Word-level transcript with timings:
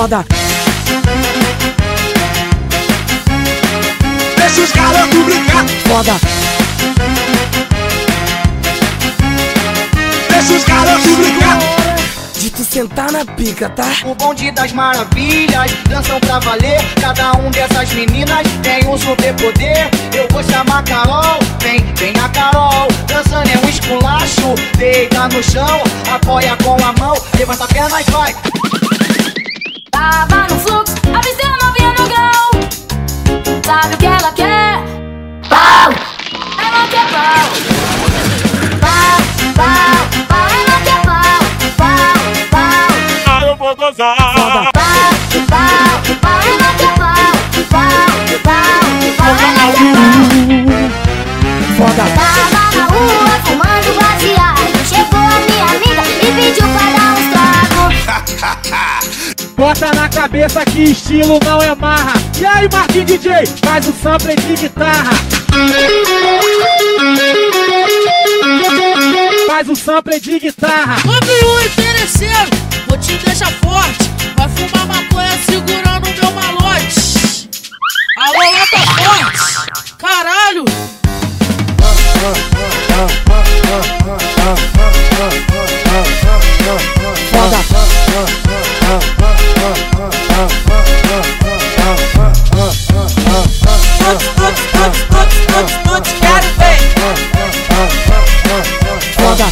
Foda. 0.00 0.24
Deixa 4.34 4.60
os 4.62 4.72
garotos 4.72 5.24
brincar. 5.24 5.66
Foda. 5.86 6.12
Deixa 10.30 10.52
os 10.54 10.64
garotos 10.64 11.16
brincar. 11.16 11.58
De 12.34 12.50
tu 12.50 12.64
sentar 12.64 13.12
na 13.12 13.26
pica, 13.26 13.68
tá? 13.68 13.92
O 14.06 14.14
bonde 14.14 14.50
das 14.52 14.72
maravilhas, 14.72 15.70
dançam 15.86 16.18
pra 16.20 16.38
valer. 16.38 16.80
Cada 16.98 17.32
um 17.32 17.50
dessas 17.50 17.92
meninas 17.92 18.46
tem 18.62 18.88
um 18.88 18.96
superpoder. 18.96 19.90
Eu 20.14 20.26
vou 20.30 20.42
chamar 20.42 20.82
Carol, 20.84 21.38
vem, 21.60 21.84
vem 21.96 22.18
a 22.18 22.28
Carol. 22.30 22.88
Dançando 23.06 23.50
é 23.50 23.66
um 23.66 23.68
esculacho, 23.68 24.54
deita 24.78 25.28
no 25.28 25.42
chão, 25.42 25.82
apoia 26.10 26.56
com 26.64 26.82
a 26.82 26.92
mão, 26.98 27.14
levanta 27.38 27.64
a 27.64 27.68
perna 27.68 28.00
e 28.00 28.10
vai. 28.10 28.59
Tava 30.00 30.46
no 30.48 30.58
fluxo, 30.58 30.94
a 31.12 31.20
novinha 31.62 31.92
no 31.98 32.08
grão. 32.08 32.48
Sabe 33.62 33.94
o 33.94 33.98
que 33.98 34.06
ela 34.06 34.32
quer? 34.32 34.78
Pau! 35.46 35.92
Ela 36.56 36.88
quer 36.88 37.06
pau! 37.12 37.44
Pau, 38.80 39.18
pau, 39.56 40.24
pau, 40.26 40.46
ela 40.58 40.78
quer 40.86 41.00
pau! 41.04 41.40
Pau, 41.76 42.16
pau, 42.50 42.88
Ah, 43.26 43.44
eu 43.46 43.54
vou 43.56 43.76
gozar. 43.76 44.16
Pau, 44.16 45.12
pau, 45.50 45.92
pau, 46.22 46.40
ela 46.48 46.70
quer 46.78 46.94
pau! 46.96 47.32
Pau, 47.68 48.08
pau, 48.42 48.80
pau, 49.18 49.34
ela 49.36 49.66
quer 49.74 49.92
pau! 49.92 50.16
Foda. 51.76 52.29
Bota 59.60 59.92
na 59.94 60.08
cabeça 60.08 60.64
que 60.64 60.84
estilo 60.84 61.38
não 61.44 61.60
é 61.60 61.74
marra. 61.74 62.14
E 62.40 62.46
aí, 62.46 62.66
Marquinhos 62.72 63.20
DJ, 63.20 63.44
faz 63.62 63.86
o 63.86 63.92
sample 63.92 64.34
de 64.34 64.56
guitarra. 64.56 65.10
Faz 69.46 69.68
o 69.68 69.76
sample 69.76 70.18
de 70.18 70.38
guitarra. 70.38 70.96
Ô, 71.06 71.60
interesseiro, 71.60 72.50
vou 72.88 72.96
te 72.96 73.12
deixar 73.18 73.52
forte. 73.62 74.10
Vai 74.34 74.48
fumar 74.48 74.86
maconha 74.86 75.28
segurando 75.44 75.49
Foda. 99.16 99.44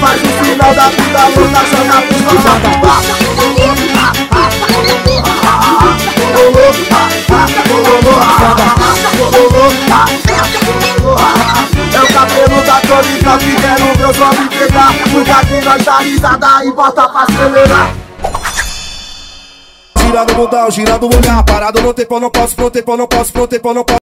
Faz 0.00 0.20
o 0.22 0.28
final 0.44 0.74
da 0.74 0.88
vida 0.88 1.22
louca, 1.36 1.60
joga 1.66 1.98
pros 2.02 2.30
É 10.26 10.29
quero 14.10 14.18
meus 14.18 14.20
homens 14.20 14.48
pegar 14.48 14.92
Cuida 15.12 15.46
que 15.46 15.64
nós 15.64 15.84
dá 15.84 15.98
risada 15.98 16.64
e 16.64 16.72
bota 16.72 17.08
pra 17.08 17.22
acelerar. 17.22 17.94
Gira 19.98 20.24
no 20.24 20.34
bundão, 20.34 20.70
gira 20.70 20.98
no 20.98 21.06
olhar 21.06 21.44
Parado 21.44 21.80
no 21.80 21.94
tempo, 21.94 22.18
não 22.18 22.30
posso, 22.30 22.60
no 22.60 22.70
tempo, 22.70 22.96
não 22.96 23.06
posso, 23.06 23.36
no 23.36 23.46
tempo, 23.46 23.74
não 23.74 23.84
posso 23.84 23.98